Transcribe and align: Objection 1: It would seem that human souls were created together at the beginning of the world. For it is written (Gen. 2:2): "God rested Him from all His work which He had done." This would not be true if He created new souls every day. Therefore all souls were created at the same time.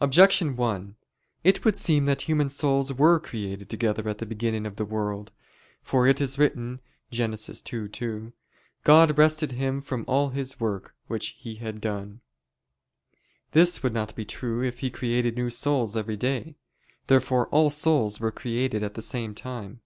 Objection 0.00 0.56
1: 0.56 0.96
It 1.44 1.62
would 1.62 1.76
seem 1.76 2.06
that 2.06 2.22
human 2.22 2.48
souls 2.48 2.90
were 2.94 3.20
created 3.20 3.68
together 3.68 4.08
at 4.08 4.16
the 4.16 4.24
beginning 4.24 4.64
of 4.64 4.76
the 4.76 4.84
world. 4.86 5.30
For 5.82 6.06
it 6.06 6.22
is 6.22 6.38
written 6.38 6.80
(Gen. 7.10 7.32
2:2): 7.32 8.32
"God 8.84 9.18
rested 9.18 9.52
Him 9.52 9.82
from 9.82 10.06
all 10.08 10.30
His 10.30 10.58
work 10.58 10.94
which 11.06 11.36
He 11.38 11.56
had 11.56 11.82
done." 11.82 12.22
This 13.50 13.82
would 13.82 13.92
not 13.92 14.14
be 14.16 14.24
true 14.24 14.64
if 14.64 14.78
He 14.78 14.88
created 14.90 15.36
new 15.36 15.50
souls 15.50 15.98
every 15.98 16.16
day. 16.16 16.56
Therefore 17.06 17.46
all 17.48 17.68
souls 17.68 18.18
were 18.20 18.32
created 18.32 18.82
at 18.82 18.94
the 18.94 19.02
same 19.02 19.34
time. 19.34 19.82